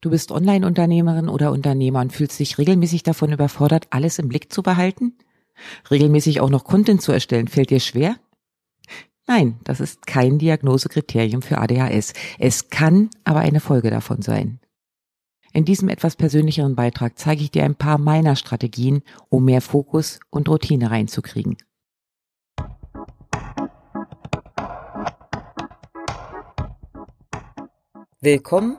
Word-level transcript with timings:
Du 0.00 0.10
bist 0.10 0.30
Online-Unternehmerin 0.30 1.28
oder 1.28 1.52
Unternehmer 1.52 2.00
und 2.00 2.12
fühlst 2.12 2.38
dich 2.38 2.58
regelmäßig 2.58 3.02
davon 3.02 3.32
überfordert, 3.32 3.86
alles 3.90 4.18
im 4.18 4.28
Blick 4.28 4.52
zu 4.52 4.62
behalten? 4.62 5.14
Regelmäßig 5.90 6.40
auch 6.40 6.50
noch 6.50 6.64
Content 6.64 7.00
zu 7.00 7.12
erstellen, 7.12 7.48
fällt 7.48 7.70
dir 7.70 7.80
schwer? 7.80 8.16
Nein, 9.26 9.58
das 9.64 9.80
ist 9.80 10.06
kein 10.06 10.38
Diagnosekriterium 10.38 11.42
für 11.42 11.58
ADHS. 11.58 12.12
Es 12.38 12.68
kann 12.68 13.10
aber 13.24 13.40
eine 13.40 13.60
Folge 13.60 13.90
davon 13.90 14.22
sein. 14.22 14.60
In 15.52 15.64
diesem 15.64 15.88
etwas 15.88 16.16
persönlicheren 16.16 16.76
Beitrag 16.76 17.18
zeige 17.18 17.42
ich 17.42 17.50
dir 17.50 17.64
ein 17.64 17.74
paar 17.74 17.98
meiner 17.98 18.36
Strategien, 18.36 19.02
um 19.30 19.46
mehr 19.46 19.62
Fokus 19.62 20.20
und 20.30 20.48
Routine 20.48 20.90
reinzukriegen. 20.90 21.56
Willkommen 28.20 28.78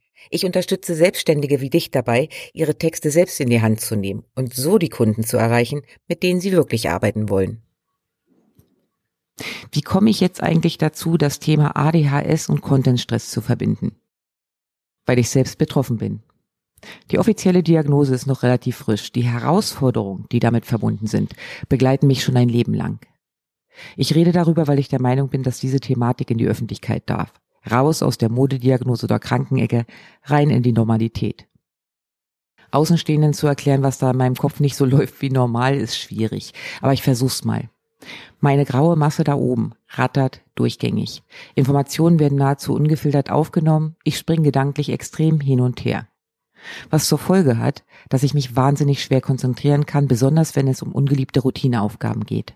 Ich 0.29 0.45
unterstütze 0.45 0.95
Selbstständige 0.95 1.61
wie 1.61 1.69
dich 1.69 1.91
dabei, 1.91 2.29
ihre 2.53 2.77
Texte 2.77 3.11
selbst 3.11 3.39
in 3.39 3.49
die 3.49 3.61
Hand 3.61 3.81
zu 3.81 3.95
nehmen 3.95 4.23
und 4.35 4.53
so 4.53 4.77
die 4.77 4.89
Kunden 4.89 5.23
zu 5.23 5.37
erreichen, 5.37 5.81
mit 6.07 6.23
denen 6.23 6.39
sie 6.39 6.51
wirklich 6.51 6.89
arbeiten 6.89 7.29
wollen. 7.29 7.63
Wie 9.71 9.81
komme 9.81 10.09
ich 10.09 10.19
jetzt 10.19 10.43
eigentlich 10.43 10.77
dazu, 10.77 11.17
das 11.17 11.39
Thema 11.39 11.75
ADHS 11.75 12.49
und 12.49 12.61
Contentstress 12.61 13.29
zu 13.29 13.41
verbinden? 13.41 13.95
Weil 15.05 15.19
ich 15.19 15.29
selbst 15.29 15.57
betroffen 15.57 15.97
bin. 15.97 16.21
Die 17.11 17.19
offizielle 17.19 17.63
Diagnose 17.63 18.13
ist 18.13 18.27
noch 18.27 18.43
relativ 18.43 18.77
frisch. 18.77 19.11
Die 19.11 19.23
Herausforderungen, 19.23 20.25
die 20.31 20.39
damit 20.39 20.65
verbunden 20.65 21.07
sind, 21.07 21.33
begleiten 21.69 22.07
mich 22.07 22.23
schon 22.23 22.37
ein 22.37 22.49
Leben 22.49 22.73
lang. 22.73 22.99
Ich 23.95 24.15
rede 24.15 24.31
darüber, 24.31 24.67
weil 24.67 24.79
ich 24.79 24.89
der 24.89 25.01
Meinung 25.01 25.29
bin, 25.29 25.43
dass 25.43 25.59
diese 25.59 25.79
Thematik 25.79 26.31
in 26.31 26.37
die 26.37 26.47
Öffentlichkeit 26.47 27.03
darf. 27.09 27.33
Raus 27.69 28.01
aus 28.01 28.17
der 28.17 28.29
Modediagnose 28.29 29.05
oder 29.05 29.19
Krankenecke, 29.19 29.85
rein 30.23 30.49
in 30.49 30.63
die 30.63 30.71
Normalität. 30.71 31.47
Außenstehenden 32.71 33.33
zu 33.33 33.47
erklären, 33.47 33.83
was 33.83 33.97
da 33.97 34.11
in 34.11 34.17
meinem 34.17 34.35
Kopf 34.35 34.59
nicht 34.59 34.75
so 34.75 34.85
läuft 34.85 35.21
wie 35.21 35.29
normal, 35.29 35.75
ist 35.75 35.97
schwierig. 35.97 36.53
Aber 36.81 36.93
ich 36.93 37.03
versuch's 37.03 37.43
mal. 37.43 37.69
Meine 38.39 38.65
graue 38.65 38.95
Masse 38.95 39.23
da 39.23 39.35
oben 39.35 39.73
rattert 39.89 40.41
durchgängig. 40.55 41.21
Informationen 41.53 42.19
werden 42.19 42.37
nahezu 42.37 42.73
ungefiltert 42.73 43.29
aufgenommen. 43.29 43.95
Ich 44.03 44.17
spring 44.17 44.41
gedanklich 44.41 44.89
extrem 44.89 45.39
hin 45.39 45.61
und 45.61 45.85
her. 45.85 46.07
Was 46.89 47.07
zur 47.07 47.17
Folge 47.17 47.57
hat, 47.57 47.83
dass 48.09 48.23
ich 48.23 48.33
mich 48.33 48.55
wahnsinnig 48.55 49.03
schwer 49.03 49.21
konzentrieren 49.21 49.85
kann, 49.85 50.07
besonders 50.07 50.55
wenn 50.55 50.67
es 50.67 50.81
um 50.81 50.91
ungeliebte 50.91 51.41
Routineaufgaben 51.41 52.25
geht. 52.25 52.55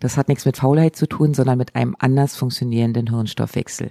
Das 0.00 0.16
hat 0.16 0.28
nichts 0.28 0.44
mit 0.44 0.56
Faulheit 0.56 0.96
zu 0.96 1.06
tun, 1.06 1.34
sondern 1.34 1.58
mit 1.58 1.74
einem 1.74 1.96
anders 1.98 2.36
funktionierenden 2.36 3.08
Hirnstoffwechsel. 3.08 3.90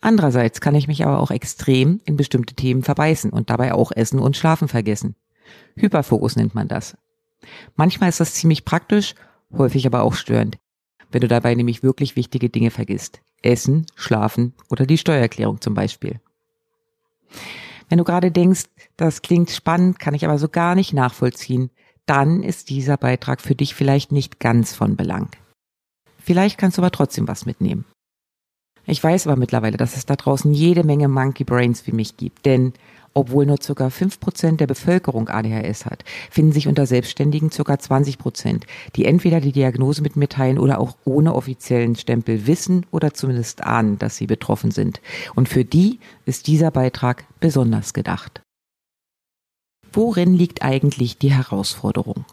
Andererseits 0.00 0.60
kann 0.60 0.74
ich 0.74 0.88
mich 0.88 1.04
aber 1.04 1.20
auch 1.20 1.30
extrem 1.30 2.00
in 2.04 2.16
bestimmte 2.16 2.54
Themen 2.54 2.82
verbeißen 2.82 3.30
und 3.30 3.50
dabei 3.50 3.74
auch 3.74 3.92
Essen 3.92 4.18
und 4.18 4.36
Schlafen 4.36 4.68
vergessen. 4.68 5.16
Hyperfokus 5.76 6.36
nennt 6.36 6.54
man 6.54 6.68
das. 6.68 6.96
Manchmal 7.76 8.08
ist 8.08 8.20
das 8.20 8.34
ziemlich 8.34 8.64
praktisch, 8.64 9.14
häufig 9.56 9.86
aber 9.86 10.02
auch 10.02 10.14
störend, 10.14 10.58
wenn 11.10 11.20
du 11.20 11.28
dabei 11.28 11.54
nämlich 11.54 11.82
wirklich 11.82 12.16
wichtige 12.16 12.48
Dinge 12.48 12.70
vergisst. 12.70 13.20
Essen, 13.42 13.86
Schlafen 13.94 14.54
oder 14.70 14.86
die 14.86 14.98
Steuererklärung 14.98 15.60
zum 15.60 15.74
Beispiel. 15.74 16.20
Wenn 17.88 17.98
du 17.98 18.04
gerade 18.04 18.32
denkst, 18.32 18.64
das 18.96 19.22
klingt 19.22 19.50
spannend, 19.50 19.98
kann 19.98 20.14
ich 20.14 20.24
aber 20.24 20.38
so 20.38 20.48
gar 20.48 20.74
nicht 20.74 20.92
nachvollziehen, 20.92 21.70
dann 22.06 22.42
ist 22.42 22.70
dieser 22.70 22.96
Beitrag 22.96 23.40
für 23.40 23.54
dich 23.54 23.74
vielleicht 23.74 24.12
nicht 24.12 24.40
ganz 24.40 24.74
von 24.74 24.96
Belang. 24.96 25.28
Vielleicht 26.18 26.58
kannst 26.58 26.78
du 26.78 26.82
aber 26.82 26.90
trotzdem 26.90 27.28
was 27.28 27.46
mitnehmen. 27.46 27.84
Ich 28.88 29.02
weiß 29.02 29.26
aber 29.26 29.36
mittlerweile, 29.36 29.76
dass 29.76 29.96
es 29.96 30.06
da 30.06 30.14
draußen 30.14 30.52
jede 30.54 30.84
Menge 30.84 31.08
Monkey 31.08 31.42
Brains 31.42 31.86
wie 31.88 31.92
mich 31.92 32.16
gibt, 32.16 32.46
denn 32.46 32.72
obwohl 33.14 33.46
nur 33.46 33.56
ca. 33.56 33.86
5% 33.86 34.56
der 34.56 34.66
Bevölkerung 34.66 35.28
ADHS 35.28 35.86
hat, 35.86 36.04
finden 36.30 36.52
sich 36.52 36.68
unter 36.68 36.86
Selbstständigen 36.86 37.50
ca. 37.50 37.62
20%, 37.62 38.62
die 38.94 39.06
entweder 39.06 39.40
die 39.40 39.52
Diagnose 39.52 40.02
mit 40.02 40.16
mir 40.16 40.28
teilen 40.28 40.58
oder 40.58 40.78
auch 40.78 40.96
ohne 41.04 41.34
offiziellen 41.34 41.96
Stempel 41.96 42.46
wissen 42.46 42.84
oder 42.90 43.14
zumindest 43.14 43.64
ahnen, 43.64 43.98
dass 43.98 44.18
sie 44.18 44.26
betroffen 44.26 44.70
sind. 44.70 45.00
Und 45.34 45.48
für 45.48 45.64
die 45.64 45.98
ist 46.26 46.46
dieser 46.46 46.70
Beitrag 46.70 47.24
besonders 47.40 47.94
gedacht. 47.94 48.42
Worin 49.96 50.34
liegt 50.34 50.60
eigentlich 50.60 51.16
die 51.16 51.32
Herausforderung? 51.32 52.26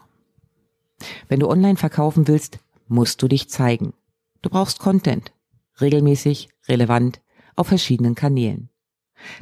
Wenn 1.28 1.40
du 1.40 1.48
online 1.48 1.76
verkaufen 1.76 2.28
willst, 2.28 2.58
musst 2.88 3.22
du 3.22 3.26
dich 3.26 3.48
zeigen. 3.48 3.94
Du 4.42 4.50
brauchst 4.50 4.80
Content. 4.80 5.32
Regelmäßig, 5.80 6.50
relevant, 6.68 7.22
auf 7.56 7.68
verschiedenen 7.68 8.14
Kanälen. 8.14 8.68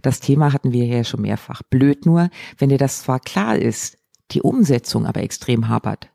Das 0.02 0.20
Thema 0.20 0.52
hatten 0.52 0.70
wir 0.70 0.86
ja 0.86 1.02
schon 1.02 1.22
mehrfach. 1.22 1.62
Blöd 1.64 2.06
nur, 2.06 2.30
wenn 2.58 2.68
dir 2.68 2.78
das 2.78 3.02
zwar 3.02 3.18
klar 3.18 3.56
ist, 3.56 3.98
die 4.30 4.40
Umsetzung 4.40 5.04
aber 5.04 5.20
extrem 5.24 5.68
hapert. 5.68 6.08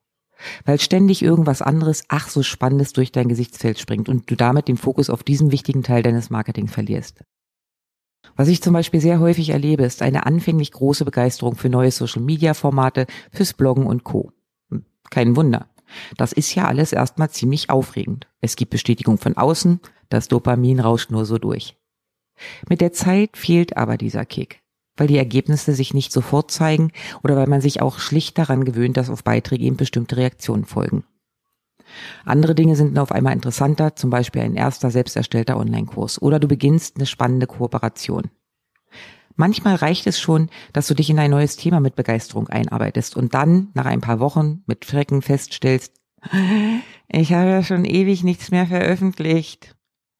Weil 0.63 0.79
ständig 0.79 1.21
irgendwas 1.21 1.61
anderes, 1.61 2.05
ach 2.07 2.29
so 2.29 2.41
spannendes 2.41 2.93
durch 2.93 3.11
dein 3.11 3.27
Gesichtsfeld 3.27 3.79
springt 3.79 4.07
und 4.07 4.31
du 4.31 4.37
damit 4.37 4.69
den 4.69 4.77
Fokus 4.77 5.09
auf 5.09 5.23
diesen 5.23 5.51
wichtigen 5.51 5.83
Teil 5.83 6.03
deines 6.03 6.29
Marketings 6.29 6.71
verlierst. 6.71 7.25
Was 8.35 8.47
ich 8.47 8.61
zum 8.61 8.73
Beispiel 8.73 8.99
sehr 8.99 9.19
häufig 9.19 9.49
erlebe, 9.49 9.83
ist 9.83 10.01
eine 10.01 10.25
anfänglich 10.25 10.71
große 10.71 11.05
Begeisterung 11.05 11.55
für 11.55 11.69
neue 11.69 11.91
Social-Media-Formate, 11.91 13.07
fürs 13.31 13.53
Bloggen 13.53 13.85
und 13.85 14.03
Co. 14.03 14.31
Hm, 14.69 14.85
kein 15.09 15.35
Wunder. 15.35 15.67
Das 16.17 16.33
ist 16.33 16.53
ja 16.55 16.65
alles 16.65 16.93
erstmal 16.93 17.29
ziemlich 17.29 17.69
aufregend. 17.69 18.27
Es 18.41 18.55
gibt 18.55 18.71
Bestätigung 18.71 19.17
von 19.17 19.37
außen, 19.37 19.79
das 20.09 20.27
Dopamin 20.27 20.79
rauscht 20.79 21.11
nur 21.11 21.25
so 21.25 21.37
durch. 21.37 21.77
Mit 22.69 22.81
der 22.81 22.93
Zeit 22.93 23.37
fehlt 23.37 23.77
aber 23.77 23.97
dieser 23.97 24.25
Kick, 24.25 24.61
weil 24.95 25.07
die 25.07 25.17
Ergebnisse 25.17 25.73
sich 25.73 25.93
nicht 25.93 26.11
sofort 26.11 26.51
zeigen 26.51 26.91
oder 27.23 27.35
weil 27.35 27.47
man 27.47 27.61
sich 27.61 27.81
auch 27.81 27.99
schlicht 27.99 28.37
daran 28.37 28.65
gewöhnt, 28.65 28.97
dass 28.97 29.09
auf 29.09 29.23
Beiträge 29.23 29.65
eben 29.65 29.77
bestimmte 29.77 30.17
Reaktionen 30.17 30.65
folgen. 30.65 31.03
Andere 32.25 32.55
Dinge 32.55 32.75
sind 32.75 32.97
auf 32.99 33.11
einmal 33.11 33.33
interessanter, 33.33 33.95
zum 33.95 34.09
Beispiel 34.09 34.41
ein 34.41 34.55
erster 34.55 34.91
selbst 34.91 35.15
erstellter 35.15 35.57
Online-Kurs 35.57 36.21
oder 36.21 36.39
du 36.39 36.47
beginnst 36.47 36.97
eine 36.97 37.05
spannende 37.05 37.47
Kooperation. 37.47 38.29
Manchmal 39.35 39.75
reicht 39.75 40.07
es 40.07 40.19
schon, 40.19 40.49
dass 40.73 40.87
du 40.87 40.95
dich 40.95 41.09
in 41.09 41.19
ein 41.19 41.31
neues 41.31 41.57
Thema 41.57 41.79
mit 41.79 41.95
Begeisterung 41.95 42.49
einarbeitest 42.49 43.15
und 43.15 43.35
dann 43.35 43.69
nach 43.75 43.85
ein 43.85 44.01
paar 44.01 44.19
Wochen 44.19 44.63
mit 44.65 44.83
Frecken 44.83 45.21
feststellst, 45.21 45.93
ich 47.07 47.33
habe 47.33 47.49
ja 47.49 47.63
schon 47.63 47.85
ewig 47.85 48.23
nichts 48.23 48.49
mehr 48.51 48.65
veröffentlicht. 48.65 49.75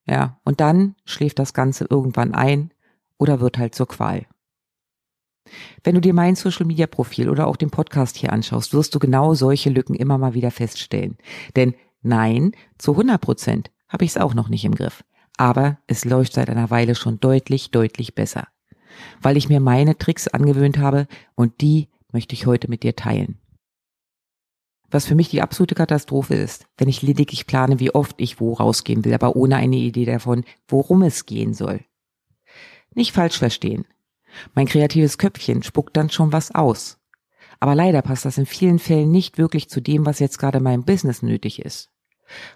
Ja, 0.05 0.39
und 0.43 0.61
dann 0.61 0.95
schläft 1.03 1.39
das 1.39 1.53
Ganze 1.53 1.85
irgendwann 1.89 2.33
ein 2.33 2.71
oder 3.17 3.41
wird 3.41 3.57
halt 3.57 3.75
zur 3.75 3.87
Qual. 3.87 4.25
Wenn 5.83 5.95
du 5.95 6.01
dir 6.01 6.13
mein 6.13 6.35
Social 6.35 6.65
Media 6.65 6.87
Profil 6.87 7.29
oder 7.29 7.47
auch 7.47 7.55
den 7.55 7.69
Podcast 7.69 8.17
hier 8.17 8.31
anschaust, 8.33 8.73
wirst 8.73 8.93
du 8.95 8.99
genau 8.99 9.33
solche 9.33 9.69
Lücken 9.69 9.95
immer 9.95 10.17
mal 10.17 10.33
wieder 10.33 10.51
feststellen. 10.51 11.17
Denn 11.55 11.75
nein, 12.01 12.51
zu 12.77 12.91
100 12.91 13.19
Prozent 13.19 13.71
habe 13.87 14.05
ich 14.05 14.11
es 14.11 14.17
auch 14.17 14.33
noch 14.33 14.49
nicht 14.49 14.65
im 14.65 14.75
Griff. 14.75 15.03
Aber 15.37 15.77
es 15.87 16.05
läuft 16.05 16.33
seit 16.33 16.49
einer 16.49 16.69
Weile 16.69 16.95
schon 16.95 17.19
deutlich, 17.19 17.71
deutlich 17.71 18.15
besser. 18.15 18.47
Weil 19.21 19.37
ich 19.37 19.49
mir 19.49 19.59
meine 19.59 19.97
Tricks 19.97 20.27
angewöhnt 20.27 20.79
habe 20.79 21.07
und 21.35 21.61
die 21.61 21.89
möchte 22.11 22.33
ich 22.33 22.47
heute 22.47 22.69
mit 22.69 22.83
dir 22.83 22.95
teilen. 22.95 23.39
Was 24.89 25.05
für 25.05 25.15
mich 25.15 25.29
die 25.29 25.41
absolute 25.41 25.75
Katastrophe 25.75 26.35
ist, 26.35 26.65
wenn 26.77 26.87
ich 26.87 27.01
lediglich 27.01 27.45
plane, 27.45 27.79
wie 27.79 27.93
oft 27.93 28.21
ich 28.21 28.39
wo 28.39 28.53
rausgehen 28.53 29.03
will, 29.03 29.13
aber 29.13 29.35
ohne 29.35 29.57
eine 29.57 29.75
Idee 29.75 30.05
davon, 30.05 30.45
worum 30.67 31.03
es 31.03 31.25
gehen 31.25 31.53
soll. 31.53 31.81
Nicht 32.95 33.11
falsch 33.11 33.37
verstehen. 33.37 33.85
Mein 34.53 34.67
kreatives 34.67 35.17
Köpfchen 35.17 35.63
spuckt 35.63 35.97
dann 35.97 36.09
schon 36.09 36.31
was 36.31 36.53
aus. 36.53 36.97
Aber 37.59 37.75
leider 37.75 38.01
passt 38.01 38.25
das 38.25 38.37
in 38.37 38.45
vielen 38.45 38.79
Fällen 38.79 39.11
nicht 39.11 39.37
wirklich 39.37 39.69
zu 39.69 39.81
dem, 39.81 40.05
was 40.05 40.19
jetzt 40.19 40.37
gerade 40.37 40.59
meinem 40.59 40.83
Business 40.83 41.21
nötig 41.21 41.61
ist. 41.63 41.89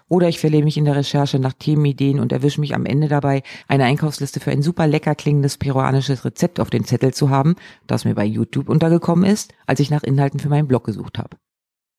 Oder 0.08 0.28
ich 0.28 0.38
verliere 0.38 0.64
mich 0.64 0.76
in 0.76 0.84
der 0.84 0.96
Recherche 0.96 1.38
nach 1.38 1.54
Themenideen 1.54 2.20
und 2.20 2.32
erwische 2.32 2.60
mich 2.60 2.74
am 2.74 2.84
Ende 2.84 3.08
dabei, 3.08 3.42
eine 3.68 3.84
Einkaufsliste 3.84 4.40
für 4.40 4.50
ein 4.50 4.62
super 4.62 4.86
lecker 4.86 5.14
klingendes 5.14 5.56
peruanisches 5.56 6.24
Rezept 6.24 6.60
auf 6.60 6.70
den 6.70 6.84
Zettel 6.84 7.14
zu 7.14 7.30
haben, 7.30 7.56
das 7.86 8.04
mir 8.04 8.14
bei 8.14 8.24
YouTube 8.24 8.68
untergekommen 8.68 9.24
ist, 9.24 9.54
als 9.66 9.80
ich 9.80 9.90
nach 9.90 10.02
Inhalten 10.02 10.40
für 10.40 10.50
meinen 10.50 10.68
Blog 10.68 10.84
gesucht 10.84 11.18
habe. 11.18 11.36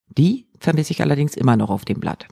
Die 0.08 0.48
vermisse 0.60 0.92
ich 0.92 1.02
allerdings 1.02 1.36
immer 1.36 1.58
noch 1.58 1.70
auf 1.70 1.86
dem 1.86 2.00
Blatt. 2.00 2.28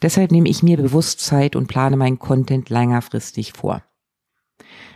Deshalb 0.00 0.30
nehme 0.32 0.48
ich 0.48 0.62
mir 0.62 0.78
bewusst 0.78 1.20
Zeit 1.20 1.54
und 1.54 1.66
plane 1.66 1.96
meinen 1.96 2.18
Content 2.18 2.70
längerfristig 2.70 3.52
vor. 3.52 3.82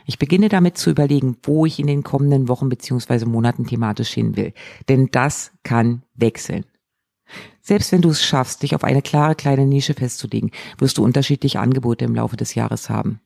Ich 0.07 0.19
beginne 0.19 0.49
damit 0.49 0.77
zu 0.77 0.91
überlegen, 0.91 1.37
wo 1.43 1.67
ich 1.67 1.79
in 1.79 1.87
den 1.87 2.03
kommenden 2.03 2.49
Wochen 2.49 2.69
beziehungsweise 2.69 3.27
Monaten 3.27 3.67
thematisch 3.67 4.13
hin 4.13 4.37
will. 4.37 4.53
Denn 4.89 5.09
das 5.13 5.53
kann 5.63 6.03
wechseln. 6.15 6.65
Selbst 7.61 7.93
wenn 7.93 8.03
du 8.03 8.11
es 8.11 8.25
schaffst, 8.25 8.63
dich 8.63 8.75
auf 8.75 8.85
eine 8.85 9.03
klare 9.03 9.35
kleine 9.35 9.67
Nische 9.67 9.95
festzulegen, 9.95 10.51
wirst 10.79 10.99
du 10.99 11.05
unterschiedliche 11.05 11.61
Angebote 11.61 12.05
im 12.05 12.15
Laufe 12.15 12.37
des 12.37 12.55
Jahres 12.55 12.91
haben. 12.91 13.21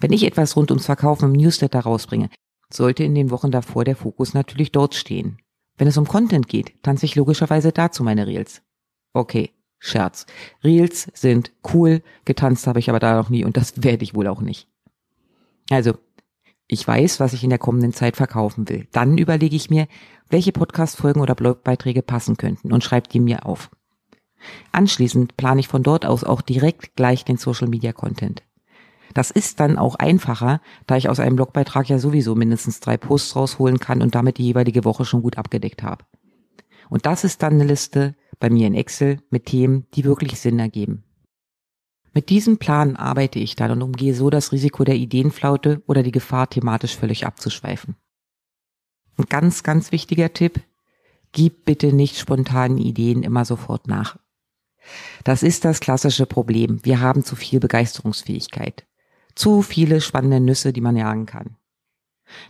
Wenn 0.00 0.12
ich 0.12 0.24
etwas 0.24 0.56
rund 0.56 0.70
ums 0.70 0.86
Verkaufen 0.86 1.26
im 1.26 1.40
Newsletter 1.40 1.80
rausbringe, 1.80 2.30
sollte 2.70 3.04
in 3.04 3.14
den 3.14 3.30
Wochen 3.30 3.50
davor 3.50 3.84
der 3.84 3.96
Fokus 3.96 4.34
natürlich 4.34 4.72
dort 4.72 4.94
stehen. 4.94 5.38
Wenn 5.78 5.88
es 5.88 5.96
um 5.96 6.06
Content 6.06 6.48
geht, 6.48 6.82
tanze 6.82 7.06
ich 7.06 7.14
logischerweise 7.14 7.72
dazu 7.72 8.02
meine 8.02 8.26
Reels. 8.26 8.62
Okay, 9.14 9.52
Scherz. 9.78 10.26
Reels 10.64 11.08
sind 11.14 11.52
cool, 11.72 12.02
getanzt 12.24 12.66
habe 12.66 12.80
ich 12.80 12.90
aber 12.90 12.98
da 12.98 13.16
noch 13.16 13.30
nie 13.30 13.44
und 13.44 13.56
das 13.56 13.74
werde 13.82 14.02
ich 14.02 14.14
wohl 14.14 14.26
auch 14.26 14.40
nicht. 14.40 14.68
Also, 15.70 15.94
ich 16.66 16.86
weiß, 16.86 17.18
was 17.20 17.32
ich 17.32 17.44
in 17.44 17.50
der 17.50 17.58
kommenden 17.58 17.92
Zeit 17.92 18.16
verkaufen 18.16 18.68
will. 18.68 18.86
Dann 18.92 19.16
überlege 19.16 19.56
ich 19.56 19.70
mir, 19.70 19.88
welche 20.28 20.52
Podcast-Folgen 20.52 21.20
oder 21.20 21.34
Blogbeiträge 21.34 22.02
passen 22.02 22.36
könnten 22.36 22.72
und 22.72 22.84
schreibe 22.84 23.08
die 23.08 23.20
mir 23.20 23.46
auf. 23.46 23.70
Anschließend 24.72 25.36
plane 25.36 25.60
ich 25.60 25.68
von 25.68 25.82
dort 25.82 26.04
aus 26.06 26.24
auch 26.24 26.42
direkt 26.42 26.94
gleich 26.94 27.24
den 27.24 27.38
Social 27.38 27.68
Media 27.68 27.92
Content. 27.92 28.42
Das 29.14 29.30
ist 29.30 29.58
dann 29.60 29.78
auch 29.78 29.94
einfacher, 29.94 30.60
da 30.86 30.96
ich 30.96 31.08
aus 31.08 31.18
einem 31.18 31.36
Blogbeitrag 31.36 31.88
ja 31.88 31.98
sowieso 31.98 32.34
mindestens 32.34 32.80
drei 32.80 32.98
Posts 32.98 33.36
rausholen 33.36 33.80
kann 33.80 34.02
und 34.02 34.14
damit 34.14 34.38
die 34.38 34.44
jeweilige 34.44 34.84
Woche 34.84 35.04
schon 35.04 35.22
gut 35.22 35.38
abgedeckt 35.38 35.82
habe. 35.82 36.04
Und 36.90 37.06
das 37.06 37.24
ist 37.24 37.42
dann 37.42 37.54
eine 37.54 37.64
Liste 37.64 38.14
bei 38.38 38.50
mir 38.50 38.66
in 38.66 38.74
Excel 38.74 39.20
mit 39.30 39.46
Themen, 39.46 39.86
die 39.94 40.04
wirklich 40.04 40.38
Sinn 40.38 40.58
ergeben. 40.58 41.04
Mit 42.18 42.30
diesem 42.30 42.58
Plan 42.58 42.96
arbeite 42.96 43.38
ich 43.38 43.54
dann 43.54 43.70
und 43.70 43.80
umgehe 43.80 44.12
so 44.12 44.28
das 44.28 44.50
Risiko 44.50 44.82
der 44.82 44.96
Ideenflaute 44.96 45.84
oder 45.86 46.02
die 46.02 46.10
Gefahr, 46.10 46.50
thematisch 46.50 46.96
völlig 46.96 47.24
abzuschweifen. 47.24 47.94
Ein 49.16 49.26
ganz, 49.26 49.62
ganz 49.62 49.92
wichtiger 49.92 50.32
Tipp, 50.32 50.60
gib 51.30 51.64
bitte 51.64 51.92
nicht 51.92 52.18
spontanen 52.18 52.78
Ideen 52.78 53.22
immer 53.22 53.44
sofort 53.44 53.86
nach. 53.86 54.18
Das 55.22 55.44
ist 55.44 55.64
das 55.64 55.78
klassische 55.78 56.26
Problem. 56.26 56.84
Wir 56.84 57.00
haben 57.00 57.22
zu 57.22 57.36
viel 57.36 57.60
Begeisterungsfähigkeit. 57.60 58.84
Zu 59.36 59.62
viele 59.62 60.00
spannende 60.00 60.40
Nüsse, 60.40 60.72
die 60.72 60.80
man 60.80 60.96
jagen 60.96 61.26
kann. 61.26 61.54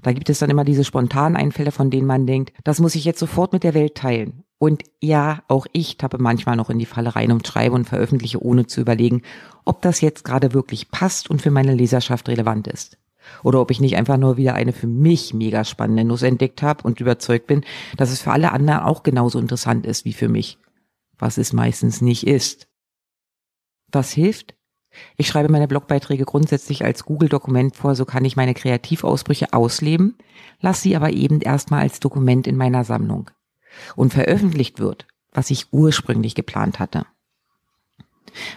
Da 0.01 0.13
gibt 0.13 0.31
es 0.31 0.39
dann 0.39 0.49
immer 0.49 0.65
diese 0.65 0.85
spontanen 0.85 1.37
Einfälle, 1.37 1.73
von 1.73 1.91
denen 1.91 2.07
man 2.07 2.27
denkt, 2.27 2.55
das 2.65 2.81
muss 2.81 2.95
ich 2.95 3.05
jetzt 3.05 3.21
sofort 3.21 3.53
mit 3.53 3.65
der 3.65 3.75
Welt 3.75 3.97
teilen. 3.97 4.45
Und 4.59 4.83
ja, 5.01 5.43
auch 5.47 5.67
ich 5.73 5.99
tappe 5.99 6.19
manchmal 6.19 6.57
noch 6.57 6.69
in 6.69 6.81
die 6.81 6.87
Falle 6.87 7.15
rein 7.15 7.31
und 7.31 7.47
schreibe 7.47 7.77
und 7.77 7.89
veröffentliche, 7.89 8.43
ohne 8.43 8.67
zu 8.67 8.81
überlegen, 8.81 9.23
ob 9.65 9.83
das 9.83 10.01
jetzt 10.01 10.25
gerade 10.25 10.53
wirklich 10.53 10.91
passt 10.91 11.31
und 11.31 11.41
für 11.41 11.53
meine 11.53 11.75
Leserschaft 11.75 12.29
relevant 12.29 12.67
ist. 12.67 12.99
Oder 13.45 13.61
ob 13.61 13.71
ich 13.71 13.81
nicht 13.81 13.97
einfach 13.97 14.17
nur 14.17 14.37
wieder 14.37 14.55
eine 14.55 14.73
für 14.73 14.87
mich 14.87 15.33
mega 15.33 15.65
spannende 15.65 16.05
Nuss 16.05 16.23
entdeckt 16.23 16.63
habe 16.63 16.83
und 16.83 16.99
überzeugt 16.99 17.47
bin, 17.47 17.63
dass 17.97 18.11
es 18.11 18.21
für 18.21 18.33
alle 18.33 18.53
anderen 18.53 18.81
auch 18.81 19.03
genauso 19.03 19.39
interessant 19.39 19.87
ist 19.87 20.05
wie 20.05 20.13
für 20.13 20.29
mich. 20.29 20.59
Was 21.19 21.39
es 21.39 21.53
meistens 21.53 22.01
nicht 22.01 22.27
ist. 22.27 22.69
Was 23.93 24.13
hilft? 24.13 24.57
Ich 25.17 25.29
schreibe 25.29 25.53
meine 25.53 25.69
Blogbeiträge 25.69 26.25
grundsätzlich 26.25 26.85
als 26.85 27.05
Google-Dokument 27.05 27.77
vor, 27.77 27.95
so 27.95 28.05
kann 28.05 28.25
ich 28.25 28.37
meine 28.37 28.55
Kreativausbrüche 28.55 29.53
ausleben, 29.53 30.17
lass 30.61 30.83
sie 30.83 30.97
aber 30.97 31.13
eben 31.13 31.41
erstmal 31.41 31.83
als 31.83 32.01
Dokument 32.01 32.47
in 32.47 32.57
meiner 32.57 32.85
Sammlung 32.85 33.31
und 33.97 34.13
veröffentlicht 34.13 34.79
wird, 34.79 35.07
was 35.33 35.51
ich 35.51 35.67
ursprünglich 35.73 36.35
geplant 36.35 36.79
hatte. 36.79 37.07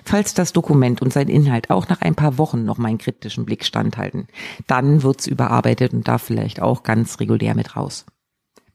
Falls 0.03 0.33
das 0.33 0.53
Dokument 0.53 1.01
und 1.01 1.13
sein 1.13 1.29
Inhalt 1.29 1.69
auch 1.69 1.87
nach 1.87 2.01
ein 2.01 2.15
paar 2.15 2.37
Wochen 2.37 2.65
noch 2.65 2.77
meinen 2.77 2.97
kritischen 2.97 3.45
Blick 3.45 3.65
standhalten, 3.65 4.27
dann 4.67 5.01
wird's 5.03 5.27
überarbeitet 5.27 5.93
und 5.93 6.07
darf 6.07 6.21
vielleicht 6.21 6.61
auch 6.61 6.83
ganz 6.83 7.19
regulär 7.19 7.55
mit 7.55 7.75
raus. 7.75 8.05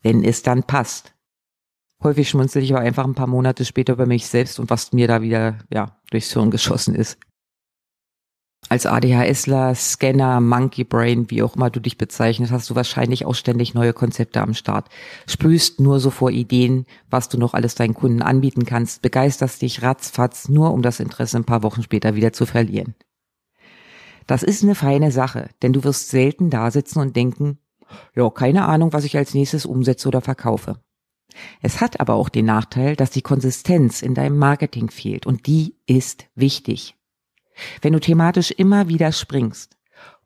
Wenn 0.02 0.25
es 0.25 0.43
dann 0.43 0.62
passt. 0.62 1.12
Häufig 2.02 2.28
schmunzel 2.28 2.62
ich 2.62 2.72
aber 2.72 2.82
einfach 2.82 3.04
ein 3.04 3.14
paar 3.14 3.26
Monate 3.26 3.64
später 3.64 3.94
über 3.94 4.06
mich 4.06 4.26
selbst 4.26 4.58
und 4.58 4.70
was 4.70 4.92
mir 4.92 5.08
da 5.08 5.22
wieder, 5.22 5.58
ja, 5.72 5.96
durchs 6.10 6.32
Hirn 6.32 6.50
geschossen 6.50 6.94
ist 6.94 7.19
als 8.68 8.86
ADHSler, 8.86 9.74
Scanner, 9.74 10.40
Monkey 10.40 10.84
Brain, 10.84 11.30
wie 11.30 11.42
auch 11.42 11.56
immer 11.56 11.70
du 11.70 11.80
dich 11.80 11.98
bezeichnest, 11.98 12.52
hast 12.52 12.68
du 12.68 12.74
wahrscheinlich 12.74 13.24
auch 13.24 13.34
ständig 13.34 13.74
neue 13.74 13.92
Konzepte 13.92 14.40
am 14.40 14.54
Start. 14.54 14.88
Sprühst 15.26 15.78
nur 15.80 16.00
so 16.00 16.10
vor 16.10 16.30
Ideen, 16.30 16.86
was 17.08 17.28
du 17.28 17.38
noch 17.38 17.54
alles 17.54 17.74
deinen 17.74 17.94
Kunden 17.94 18.22
anbieten 18.22 18.64
kannst, 18.64 19.02
begeisterst 19.02 19.62
dich 19.62 19.82
ratzfatz, 19.82 20.48
nur 20.48 20.72
um 20.72 20.82
das 20.82 21.00
Interesse 21.00 21.36
ein 21.36 21.44
paar 21.44 21.62
Wochen 21.62 21.82
später 21.82 22.14
wieder 22.14 22.32
zu 22.32 22.46
verlieren. 22.46 22.94
Das 24.26 24.42
ist 24.42 24.64
eine 24.64 24.74
feine 24.74 25.12
Sache, 25.12 25.50
denn 25.62 25.72
du 25.72 25.84
wirst 25.84 26.10
selten 26.10 26.50
da 26.50 26.70
sitzen 26.70 26.98
und 26.98 27.14
denken, 27.14 27.58
ja, 28.14 28.28
keine 28.30 28.66
Ahnung, 28.66 28.92
was 28.92 29.04
ich 29.04 29.16
als 29.16 29.34
nächstes 29.34 29.64
umsetze 29.64 30.08
oder 30.08 30.20
verkaufe. 30.20 30.80
Es 31.62 31.80
hat 31.80 32.00
aber 32.00 32.14
auch 32.14 32.28
den 32.28 32.46
Nachteil, 32.46 32.96
dass 32.96 33.10
die 33.10 33.22
Konsistenz 33.22 34.02
in 34.02 34.14
deinem 34.14 34.38
Marketing 34.38 34.90
fehlt 34.90 35.26
und 35.26 35.46
die 35.46 35.76
ist 35.86 36.26
wichtig. 36.34 36.96
Wenn 37.82 37.93
du 37.93 38.00
thematisch 38.00 38.50
immer 38.50 38.88
wieder 38.88 39.12
springst, 39.12 39.76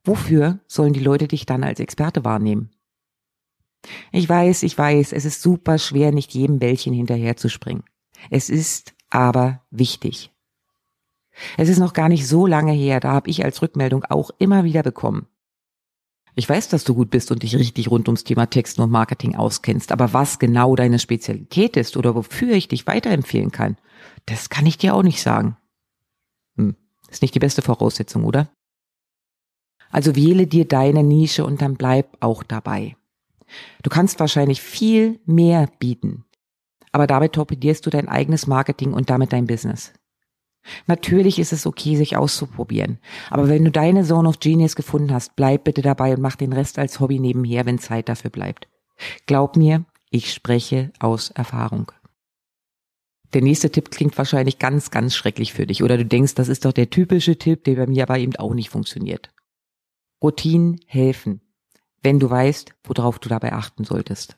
wofür 0.05 0.61
sollen 0.67 0.93
die 0.93 1.01
Leute 1.01 1.29
dich 1.29 1.47
dann 1.47 1.65
als 1.65 1.81
Experte 1.81 2.25
wahrnehmen? 2.25 2.71
Ich 4.13 4.29
weiß, 4.29 4.63
ich 4.63 4.77
weiß, 4.77 5.13
es 5.13 5.25
ist 5.25 5.43
super 5.43 5.79
schwer, 5.79 6.13
nicht 6.13 6.35
jedem 6.35 6.59
Bällchen 6.59 6.93
hinterher 6.93 7.37
zu 7.37 7.49
springen. 7.49 7.85
Es 8.31 8.51
ist 8.51 8.95
aber 9.09 9.63
wichtig. 9.71 10.31
Es 11.57 11.69
ist 11.69 11.79
noch 11.79 11.93
gar 11.93 12.09
nicht 12.09 12.27
so 12.27 12.47
lange 12.47 12.73
her, 12.73 13.01
da 13.01 13.13
habe 13.13 13.31
ich 13.31 13.45
als 13.45 13.63
Rückmeldung 13.63 14.05
auch 14.05 14.31
immer 14.39 14.65
wieder 14.65 14.83
bekommen. 14.83 15.27
Ich 16.35 16.49
weiß, 16.49 16.69
dass 16.69 16.85
du 16.85 16.95
gut 16.95 17.11
bist 17.11 17.31
und 17.33 17.43
dich 17.43 17.57
richtig 17.57 17.91
rund 17.91 18.09
ums 18.09 18.25
Thema 18.25 18.47
Texten 18.47 18.83
und 18.83 18.91
Marketing 18.91 19.35
auskennst, 19.35 19.91
aber 19.93 20.13
was 20.13 20.39
genau 20.39 20.77
deine 20.77 20.99
Spezialität 20.99 21.77
ist 21.77 21.97
oder 21.97 22.15
wofür 22.15 22.53
ich 22.55 22.69
dich 22.69 22.87
weiterempfehlen 22.87 23.51
kann, 23.51 23.77
das 24.27 24.49
kann 24.49 24.67
ich 24.67 24.79
dir 24.79 24.95
auch 24.95 25.03
nicht 25.03 25.23
sagen. 25.23 25.57
Ist 27.11 27.23
nicht 27.23 27.35
die 27.35 27.41
beste 27.41 27.63
Voraussetzung, 27.63 28.25
oder? 28.25 28.51
Also 29.91 30.15
wähle 30.15 30.47
dir 30.47 30.67
deine 30.67 31.03
Nische 31.03 31.45
und 31.45 31.63
dann 31.63 31.75
bleib 31.75 32.17
auch 32.21 32.43
dabei. 32.43 32.97
Du 33.83 33.91
kannst 33.91 34.21
wahrscheinlich 34.21 34.61
viel 34.61 35.19
mehr 35.27 35.69
bieten, 35.81 36.25
aber 36.93 37.09
dabei 37.09 37.29
torpedierst 37.29 37.85
du 37.85 37.91
dein 37.91 38.09
eigenes 38.09 38.47
Marketing 38.47 38.93
und 38.93 39.11
damit 39.11 39.33
dein 39.33 39.47
Business. 39.47 39.93
Natürlich 40.87 41.39
ist 41.39 41.53
es 41.53 41.67
okay, 41.67 41.97
sich 41.97 42.17
auszuprobieren, 42.17 42.99
aber 43.31 43.49
wenn 43.49 43.65
du 43.65 43.71
deine 43.71 44.05
Zone 44.05 44.29
of 44.29 44.41
Genius 44.41 44.77
gefunden 44.77 45.13
hast, 45.13 45.35
bleib 45.35 45.65
bitte 45.65 45.83
dabei 45.83 46.15
und 46.15 46.21
mach 46.21 46.37
den 46.37 46.53
Rest 46.53 46.79
als 46.79 47.01
Hobby 47.01 47.19
nebenher, 47.19 47.67
wenn 47.67 47.79
Zeit 47.79 48.09
dafür 48.09 48.31
bleibt. 48.31 48.69
Glaub 49.27 49.57
mir, 49.57 49.85
ich 50.11 50.33
spreche 50.33 50.93
aus 51.01 51.31
Erfahrung. 51.31 51.91
Der 53.33 53.43
nächste 53.43 53.71
Tipp 53.71 53.91
klingt 53.91 54.19
wahrscheinlich 54.19 54.59
ganz, 54.59 54.91
ganz 54.91 55.15
schrecklich 55.15 55.53
für 55.53 55.67
dich. 55.67 55.83
Oder 55.83 55.97
du 55.97 56.05
denkst, 56.05 56.35
das 56.35 56.49
ist 56.49 56.65
doch 56.65 56.73
der 56.73 56.91
typische 56.91 57.37
Tipp, 57.39 57.65
der 57.65 57.77
bei 57.77 57.87
mir 57.87 58.03
aber 58.05 58.19
eben 58.19 58.35
auch 58.37 58.55
nicht 58.55 58.71
funktioniert. 58.71 59.31
Routinen 60.23 60.81
helfen, 60.87 61.41
wenn 62.03 62.19
du 62.19 62.29
weißt, 62.29 62.75
worauf 62.85 63.19
du 63.19 63.29
dabei 63.29 63.53
achten 63.53 63.85
solltest. 63.85 64.37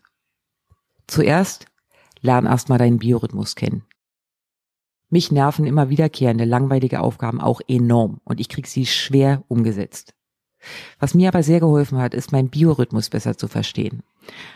Zuerst 1.07 1.67
lern 2.21 2.47
erstmal 2.47 2.79
deinen 2.79 2.99
Biorhythmus 2.99 3.57
kennen. 3.57 3.85
Mich 5.09 5.33
nerven 5.33 5.67
immer 5.67 5.89
wiederkehrende, 5.89 6.45
langweilige 6.45 7.01
Aufgaben 7.01 7.41
auch 7.41 7.61
enorm 7.67 8.21
und 8.25 8.41
ich 8.41 8.49
krieg 8.49 8.67
sie 8.67 8.87
schwer 8.87 9.43
umgesetzt. 9.49 10.15
Was 11.01 11.15
mir 11.15 11.29
aber 11.29 11.43
sehr 11.43 11.61
geholfen 11.61 11.99
hat, 11.99 12.15
ist 12.15 12.31
mein 12.31 12.49
Biorhythmus 12.49 13.11
besser 13.11 13.37
zu 13.37 13.49
verstehen. 13.49 14.03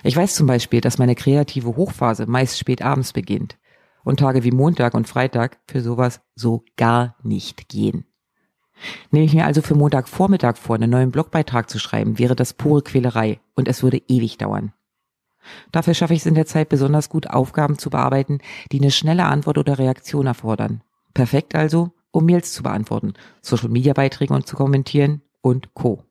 Ich 0.04 0.16
weiß 0.16 0.36
zum 0.36 0.46
Beispiel, 0.46 0.80
dass 0.80 0.98
meine 0.98 1.16
kreative 1.16 1.76
Hochphase 1.76 2.26
meist 2.26 2.58
spät 2.58 2.80
abends 2.80 3.12
beginnt 3.12 3.58
und 4.06 4.20
Tage 4.20 4.44
wie 4.44 4.52
Montag 4.52 4.94
und 4.94 5.08
Freitag 5.08 5.58
für 5.66 5.82
sowas 5.82 6.20
so 6.36 6.64
gar 6.76 7.16
nicht 7.24 7.68
gehen. 7.68 8.06
Nehme 9.10 9.26
ich 9.26 9.34
mir 9.34 9.46
also 9.46 9.62
für 9.62 9.74
Montagvormittag 9.74 10.56
vor, 10.56 10.76
einen 10.76 10.90
neuen 10.90 11.10
Blogbeitrag 11.10 11.68
zu 11.68 11.80
schreiben, 11.80 12.18
wäre 12.18 12.36
das 12.36 12.54
pure 12.54 12.82
Quälerei 12.82 13.40
und 13.56 13.66
es 13.66 13.82
würde 13.82 14.00
ewig 14.06 14.38
dauern. 14.38 14.72
Dafür 15.72 15.94
schaffe 15.94 16.14
ich 16.14 16.20
es 16.20 16.26
in 16.26 16.34
der 16.34 16.46
Zeit 16.46 16.68
besonders 16.68 17.08
gut, 17.08 17.28
Aufgaben 17.28 17.78
zu 17.78 17.90
bearbeiten, 17.90 18.38
die 18.70 18.80
eine 18.80 18.92
schnelle 18.92 19.24
Antwort 19.24 19.58
oder 19.58 19.78
Reaktion 19.78 20.26
erfordern. 20.26 20.82
Perfekt 21.12 21.56
also, 21.56 21.90
um 22.12 22.26
Mails 22.26 22.52
zu 22.52 22.62
beantworten, 22.62 23.14
Social 23.42 23.70
Media 23.70 23.92
Beiträge 23.92 24.34
und 24.34 24.46
zu 24.46 24.54
kommentieren 24.54 25.22
und 25.40 25.74
Co. 25.74 26.04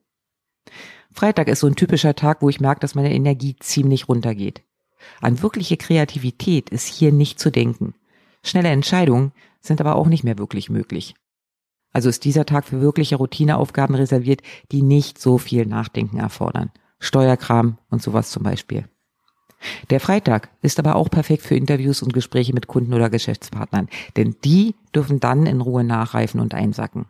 Freitag 1.12 1.48
ist 1.48 1.60
so 1.60 1.66
ein 1.66 1.76
typischer 1.76 2.14
Tag, 2.14 2.42
wo 2.42 2.50
ich 2.50 2.60
merke, 2.60 2.80
dass 2.80 2.94
meine 2.94 3.14
Energie 3.14 3.56
ziemlich 3.58 4.06
runtergeht. 4.06 4.65
An 5.20 5.42
wirkliche 5.42 5.76
Kreativität 5.76 6.70
ist 6.70 6.86
hier 6.86 7.12
nicht 7.12 7.38
zu 7.38 7.50
denken. 7.50 7.94
Schnelle 8.42 8.68
Entscheidungen 8.68 9.32
sind 9.60 9.80
aber 9.80 9.96
auch 9.96 10.06
nicht 10.06 10.24
mehr 10.24 10.38
wirklich 10.38 10.70
möglich. 10.70 11.14
Also 11.92 12.08
ist 12.08 12.24
dieser 12.24 12.46
Tag 12.46 12.66
für 12.66 12.80
wirkliche 12.80 13.16
Routineaufgaben 13.16 13.94
reserviert, 13.94 14.42
die 14.70 14.82
nicht 14.82 15.18
so 15.18 15.38
viel 15.38 15.66
Nachdenken 15.66 16.18
erfordern. 16.18 16.70
Steuerkram 16.98 17.78
und 17.90 18.02
sowas 18.02 18.30
zum 18.30 18.42
Beispiel. 18.42 18.88
Der 19.90 20.00
Freitag 20.00 20.50
ist 20.62 20.78
aber 20.78 20.96
auch 20.96 21.10
perfekt 21.10 21.42
für 21.42 21.56
Interviews 21.56 22.02
und 22.02 22.12
Gespräche 22.12 22.52
mit 22.52 22.66
Kunden 22.66 22.92
oder 22.92 23.10
Geschäftspartnern, 23.10 23.88
denn 24.16 24.36
die 24.44 24.74
dürfen 24.94 25.20
dann 25.20 25.46
in 25.46 25.60
Ruhe 25.60 25.84
nachreifen 25.84 26.40
und 26.40 26.54
einsacken. 26.54 27.06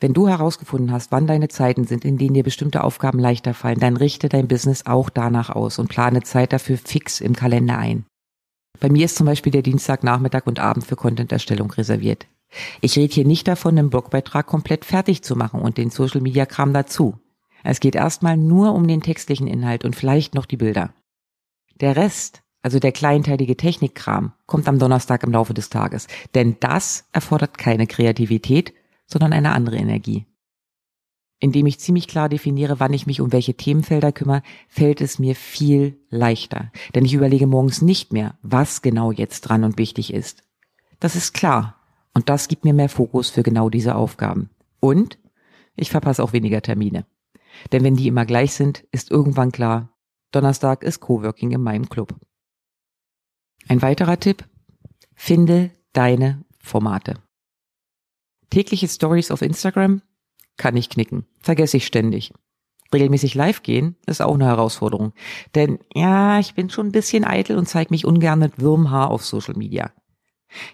Wenn 0.00 0.12
du 0.12 0.28
herausgefunden 0.28 0.92
hast, 0.92 1.10
wann 1.10 1.26
deine 1.26 1.48
Zeiten 1.48 1.84
sind, 1.84 2.04
in 2.04 2.18
denen 2.18 2.34
dir 2.34 2.44
bestimmte 2.44 2.84
Aufgaben 2.84 3.18
leichter 3.18 3.52
fallen, 3.52 3.80
dann 3.80 3.96
richte 3.96 4.28
dein 4.28 4.46
Business 4.46 4.86
auch 4.86 5.10
danach 5.10 5.50
aus 5.50 5.80
und 5.80 5.88
plane 5.88 6.22
Zeit 6.22 6.52
dafür 6.52 6.78
fix 6.78 7.20
im 7.20 7.34
Kalender 7.34 7.78
ein. 7.78 8.04
Bei 8.78 8.88
mir 8.88 9.06
ist 9.06 9.16
zum 9.16 9.26
Beispiel 9.26 9.50
der 9.50 9.62
Dienstagnachmittag 9.62 10.46
und 10.46 10.60
Abend 10.60 10.86
für 10.86 10.94
Content-Erstellung 10.94 11.72
reserviert. 11.72 12.28
Ich 12.80 12.96
rede 12.96 13.12
hier 13.12 13.24
nicht 13.24 13.48
davon, 13.48 13.74
den 13.74 13.90
Blogbeitrag 13.90 14.46
komplett 14.46 14.84
fertig 14.84 15.22
zu 15.22 15.34
machen 15.34 15.60
und 15.60 15.78
den 15.78 15.90
Social-Media-Kram 15.90 16.72
dazu. 16.72 17.18
Es 17.64 17.80
geht 17.80 17.96
erstmal 17.96 18.36
nur 18.36 18.74
um 18.74 18.86
den 18.86 19.02
textlichen 19.02 19.48
Inhalt 19.48 19.84
und 19.84 19.96
vielleicht 19.96 20.34
noch 20.34 20.46
die 20.46 20.56
Bilder. 20.56 20.94
Der 21.80 21.96
Rest, 21.96 22.42
also 22.62 22.78
der 22.78 22.92
kleinteilige 22.92 23.56
Technikkram, 23.56 24.32
kommt 24.46 24.68
am 24.68 24.78
Donnerstag 24.78 25.24
im 25.24 25.32
Laufe 25.32 25.54
des 25.54 25.70
Tages, 25.70 26.06
denn 26.36 26.56
das 26.60 27.08
erfordert 27.12 27.58
keine 27.58 27.88
Kreativität, 27.88 28.72
sondern 29.08 29.32
eine 29.32 29.52
andere 29.52 29.76
Energie. 29.76 30.26
Indem 31.40 31.66
ich 31.66 31.80
ziemlich 31.80 32.08
klar 32.08 32.28
definiere, 32.28 32.80
wann 32.80 32.92
ich 32.92 33.06
mich 33.06 33.20
um 33.20 33.32
welche 33.32 33.54
Themenfelder 33.54 34.12
kümmere, 34.12 34.42
fällt 34.68 35.00
es 35.00 35.18
mir 35.18 35.34
viel 35.34 36.00
leichter. 36.10 36.70
Denn 36.94 37.04
ich 37.04 37.14
überlege 37.14 37.46
morgens 37.46 37.80
nicht 37.80 38.12
mehr, 38.12 38.38
was 38.42 38.82
genau 38.82 39.12
jetzt 39.12 39.42
dran 39.42 39.64
und 39.64 39.78
wichtig 39.78 40.12
ist. 40.12 40.42
Das 41.00 41.16
ist 41.16 41.34
klar. 41.34 41.76
Und 42.12 42.28
das 42.28 42.48
gibt 42.48 42.64
mir 42.64 42.74
mehr 42.74 42.88
Fokus 42.88 43.30
für 43.30 43.44
genau 43.44 43.70
diese 43.70 43.94
Aufgaben. 43.94 44.50
Und 44.80 45.18
ich 45.76 45.90
verpasse 45.90 46.22
auch 46.22 46.32
weniger 46.32 46.60
Termine. 46.60 47.06
Denn 47.70 47.84
wenn 47.84 47.94
die 47.94 48.08
immer 48.08 48.26
gleich 48.26 48.54
sind, 48.54 48.84
ist 48.90 49.10
irgendwann 49.10 49.52
klar, 49.52 49.96
Donnerstag 50.32 50.82
ist 50.82 51.00
Coworking 51.00 51.52
in 51.52 51.62
meinem 51.62 51.88
Club. 51.88 52.14
Ein 53.68 53.82
weiterer 53.82 54.18
Tipp, 54.18 54.48
finde 55.14 55.70
deine 55.92 56.44
Formate. 56.58 57.14
Tägliche 58.50 58.88
Stories 58.88 59.30
auf 59.30 59.42
Instagram 59.42 60.02
kann 60.56 60.76
ich 60.76 60.88
knicken. 60.88 61.26
Vergesse 61.40 61.76
ich 61.76 61.86
ständig. 61.86 62.32
Regelmäßig 62.92 63.34
live 63.34 63.62
gehen 63.62 63.96
ist 64.06 64.22
auch 64.22 64.34
eine 64.34 64.46
Herausforderung. 64.46 65.12
Denn 65.54 65.78
ja, 65.94 66.38
ich 66.38 66.54
bin 66.54 66.70
schon 66.70 66.86
ein 66.86 66.92
bisschen 66.92 67.24
eitel 67.24 67.58
und 67.58 67.68
zeige 67.68 67.92
mich 67.92 68.06
ungern 68.06 68.38
mit 68.38 68.58
Würmhaar 68.60 69.10
auf 69.10 69.24
Social 69.24 69.54
Media. 69.54 69.92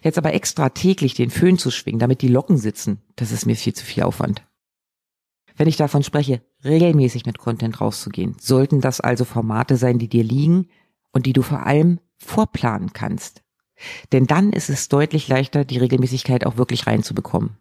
Jetzt 0.02 0.18
aber 0.18 0.32
extra 0.32 0.68
täglich 0.68 1.14
den 1.14 1.30
Föhn 1.30 1.58
zu 1.58 1.72
schwingen, 1.72 1.98
damit 1.98 2.22
die 2.22 2.28
Locken 2.28 2.56
sitzen, 2.56 3.02
das 3.16 3.32
ist 3.32 3.46
mir 3.46 3.56
viel 3.56 3.74
zu 3.74 3.84
viel 3.84 4.04
Aufwand. 4.04 4.46
Wenn 5.56 5.68
ich 5.68 5.76
davon 5.76 6.02
spreche, 6.02 6.42
regelmäßig 6.64 7.26
mit 7.26 7.38
Content 7.38 7.80
rauszugehen, 7.80 8.36
sollten 8.40 8.80
das 8.80 9.00
also 9.00 9.24
Formate 9.24 9.76
sein, 9.76 9.98
die 9.98 10.08
dir 10.08 10.24
liegen 10.24 10.68
und 11.12 11.26
die 11.26 11.32
du 11.32 11.42
vor 11.42 11.66
allem 11.66 12.00
vorplanen 12.18 12.92
kannst. 12.92 13.42
Denn 14.12 14.26
dann 14.26 14.52
ist 14.52 14.70
es 14.70 14.88
deutlich 14.88 15.28
leichter, 15.28 15.64
die 15.64 15.78
Regelmäßigkeit 15.78 16.46
auch 16.46 16.56
wirklich 16.56 16.86
reinzubekommen. 16.86 17.58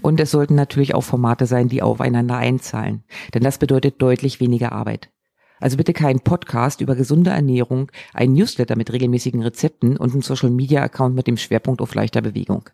Und 0.00 0.20
es 0.20 0.30
sollten 0.30 0.54
natürlich 0.54 0.94
auch 0.94 1.02
Formate 1.02 1.46
sein, 1.46 1.68
die 1.68 1.82
aufeinander 1.82 2.36
einzahlen. 2.36 3.04
Denn 3.32 3.42
das 3.42 3.58
bedeutet 3.58 4.00
deutlich 4.00 4.40
weniger 4.40 4.72
Arbeit. 4.72 5.10
Also 5.60 5.76
bitte 5.76 5.92
keinen 5.92 6.20
Podcast 6.20 6.80
über 6.80 6.94
gesunde 6.94 7.30
Ernährung, 7.30 7.90
ein 8.12 8.32
Newsletter 8.32 8.76
mit 8.76 8.92
regelmäßigen 8.92 9.42
Rezepten 9.42 9.96
und 9.96 10.12
einen 10.12 10.22
Social 10.22 10.50
Media 10.50 10.82
Account 10.82 11.14
mit 11.14 11.26
dem 11.26 11.36
Schwerpunkt 11.36 11.80
auf 11.80 11.94
leichter 11.94 12.22
Bewegung. 12.22 12.68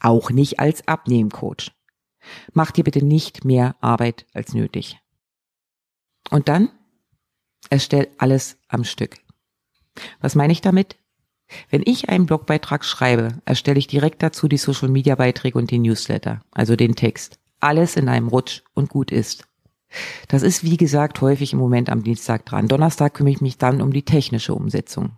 Auch 0.00 0.30
nicht 0.30 0.60
als 0.60 0.86
Abnehmcoach. 0.86 1.72
Mach 2.52 2.70
dir 2.70 2.84
bitte 2.84 3.04
nicht 3.04 3.44
mehr 3.44 3.76
Arbeit 3.80 4.26
als 4.32 4.54
nötig. 4.54 4.98
Und 6.30 6.48
dann 6.48 6.70
erstell 7.70 8.08
alles 8.18 8.58
am 8.68 8.84
Stück. 8.84 9.16
Was 10.20 10.34
meine 10.34 10.52
ich 10.52 10.60
damit? 10.60 10.96
Wenn 11.70 11.82
ich 11.84 12.08
einen 12.08 12.26
Blogbeitrag 12.26 12.84
schreibe, 12.84 13.40
erstelle 13.44 13.78
ich 13.78 13.86
direkt 13.86 14.22
dazu 14.22 14.48
die 14.48 14.58
Social 14.58 14.88
Media 14.88 15.14
Beiträge 15.14 15.58
und 15.58 15.70
den 15.70 15.82
Newsletter, 15.82 16.40
also 16.50 16.76
den 16.76 16.94
Text. 16.94 17.38
Alles 17.60 17.96
in 17.96 18.08
einem 18.08 18.28
Rutsch 18.28 18.62
und 18.74 18.88
gut 18.88 19.10
ist. 19.10 19.44
Das 20.28 20.42
ist 20.42 20.64
wie 20.64 20.76
gesagt 20.76 21.20
häufig 21.20 21.52
im 21.52 21.58
Moment 21.58 21.88
am 21.88 22.02
Dienstag 22.02 22.44
dran. 22.44 22.68
Donnerstag 22.68 23.14
kümmere 23.14 23.32
ich 23.32 23.40
mich 23.40 23.58
dann 23.58 23.80
um 23.80 23.92
die 23.92 24.04
technische 24.04 24.54
Umsetzung. 24.54 25.16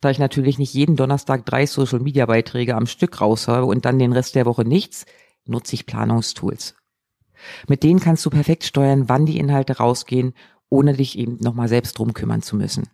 Da 0.00 0.10
ich 0.10 0.18
natürlich 0.18 0.58
nicht 0.58 0.74
jeden 0.74 0.96
Donnerstag 0.96 1.46
drei 1.46 1.66
Social 1.66 2.00
Media 2.00 2.26
Beiträge 2.26 2.74
am 2.74 2.86
Stück 2.86 3.20
raushabe 3.20 3.66
und 3.66 3.84
dann 3.84 3.98
den 3.98 4.12
Rest 4.12 4.34
der 4.34 4.46
Woche 4.46 4.64
nichts, 4.64 5.06
nutze 5.46 5.74
ich 5.74 5.86
Planungstools. 5.86 6.74
Mit 7.68 7.82
denen 7.82 8.00
kannst 8.00 8.24
du 8.24 8.30
perfekt 8.30 8.64
steuern, 8.64 9.08
wann 9.08 9.26
die 9.26 9.38
Inhalte 9.38 9.76
rausgehen, 9.76 10.34
ohne 10.68 10.94
dich 10.94 11.18
eben 11.18 11.36
nochmal 11.40 11.68
selbst 11.68 11.98
drum 11.98 12.14
kümmern 12.14 12.42
zu 12.42 12.56
müssen. 12.56 12.88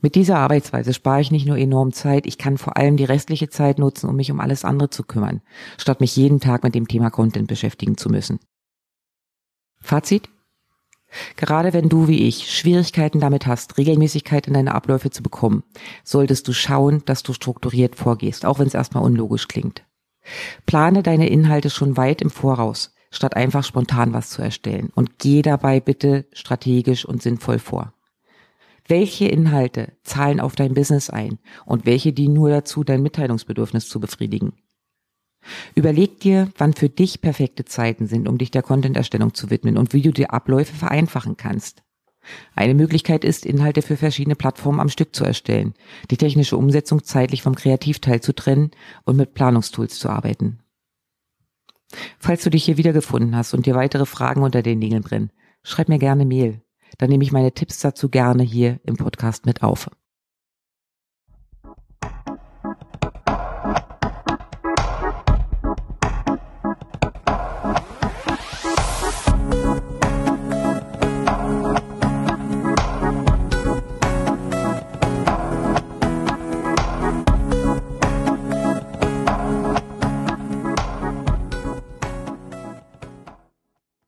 Mit 0.00 0.14
dieser 0.14 0.38
Arbeitsweise 0.38 0.94
spare 0.94 1.20
ich 1.20 1.30
nicht 1.30 1.46
nur 1.46 1.58
enorm 1.58 1.92
Zeit, 1.92 2.26
ich 2.26 2.38
kann 2.38 2.58
vor 2.58 2.76
allem 2.76 2.96
die 2.96 3.04
restliche 3.04 3.48
Zeit 3.50 3.78
nutzen, 3.78 4.08
um 4.08 4.16
mich 4.16 4.30
um 4.30 4.40
alles 4.40 4.64
andere 4.64 4.90
zu 4.90 5.04
kümmern, 5.04 5.42
statt 5.78 6.00
mich 6.00 6.16
jeden 6.16 6.40
Tag 6.40 6.64
mit 6.64 6.74
dem 6.74 6.88
Thema 6.88 7.10
Content 7.10 7.48
beschäftigen 7.48 7.96
zu 7.96 8.08
müssen. 8.08 8.40
Fazit? 9.80 10.28
Gerade 11.36 11.74
wenn 11.74 11.90
du 11.90 12.08
wie 12.08 12.26
ich 12.26 12.50
Schwierigkeiten 12.50 13.20
damit 13.20 13.46
hast, 13.46 13.76
Regelmäßigkeit 13.76 14.46
in 14.46 14.54
deine 14.54 14.74
Abläufe 14.74 15.10
zu 15.10 15.22
bekommen, 15.22 15.62
solltest 16.04 16.48
du 16.48 16.54
schauen, 16.54 17.02
dass 17.04 17.22
du 17.22 17.34
strukturiert 17.34 17.96
vorgehst, 17.96 18.46
auch 18.46 18.58
wenn 18.58 18.66
es 18.66 18.74
erstmal 18.74 19.04
unlogisch 19.04 19.46
klingt. 19.46 19.84
Plane 20.66 21.02
deine 21.02 21.28
Inhalte 21.28 21.68
schon 21.68 21.96
weit 21.96 22.22
im 22.22 22.30
Voraus, 22.30 22.94
statt 23.10 23.36
einfach 23.36 23.64
spontan 23.64 24.12
was 24.14 24.30
zu 24.30 24.40
erstellen 24.40 24.90
und 24.94 25.18
geh 25.18 25.42
dabei 25.42 25.80
bitte 25.80 26.26
strategisch 26.32 27.04
und 27.04 27.22
sinnvoll 27.22 27.58
vor. 27.58 27.92
Welche 28.92 29.24
Inhalte 29.24 29.94
zahlen 30.02 30.38
auf 30.38 30.54
dein 30.54 30.74
Business 30.74 31.08
ein 31.08 31.38
und 31.64 31.86
welche 31.86 32.12
dienen 32.12 32.34
nur 32.34 32.50
dazu, 32.50 32.84
dein 32.84 33.02
Mitteilungsbedürfnis 33.02 33.88
zu 33.88 34.00
befriedigen? 34.00 34.52
Überleg 35.74 36.20
dir, 36.20 36.52
wann 36.58 36.74
für 36.74 36.90
dich 36.90 37.22
perfekte 37.22 37.64
Zeiten 37.64 38.06
sind, 38.06 38.28
um 38.28 38.36
dich 38.36 38.50
der 38.50 38.60
Content-Erstellung 38.60 39.32
zu 39.32 39.48
widmen 39.48 39.78
und 39.78 39.94
wie 39.94 40.02
du 40.02 40.12
die 40.12 40.28
Abläufe 40.28 40.74
vereinfachen 40.74 41.38
kannst. 41.38 41.82
Eine 42.54 42.74
Möglichkeit 42.74 43.24
ist, 43.24 43.46
Inhalte 43.46 43.80
für 43.80 43.96
verschiedene 43.96 44.36
Plattformen 44.36 44.78
am 44.80 44.90
Stück 44.90 45.16
zu 45.16 45.24
erstellen, 45.24 45.72
die 46.10 46.18
technische 46.18 46.58
Umsetzung 46.58 47.02
zeitlich 47.02 47.40
vom 47.40 47.54
Kreativteil 47.54 48.20
zu 48.20 48.34
trennen 48.34 48.72
und 49.04 49.16
mit 49.16 49.32
Planungstools 49.32 49.98
zu 49.98 50.10
arbeiten. 50.10 50.58
Falls 52.18 52.44
du 52.44 52.50
dich 52.50 52.66
hier 52.66 52.76
wiedergefunden 52.76 53.34
hast 53.34 53.54
und 53.54 53.64
dir 53.64 53.74
weitere 53.74 54.04
Fragen 54.04 54.42
unter 54.42 54.60
den 54.60 54.80
Nägeln 54.80 55.02
brennen, 55.02 55.30
schreib 55.62 55.88
mir 55.88 55.98
gerne 55.98 56.26
Mail 56.26 56.60
dann 56.98 57.10
nehme 57.10 57.24
ich 57.24 57.32
meine 57.32 57.52
Tipps 57.52 57.80
dazu 57.80 58.08
gerne 58.08 58.42
hier 58.42 58.80
im 58.84 58.96
Podcast 58.96 59.46
mit 59.46 59.62
auf. 59.62 59.88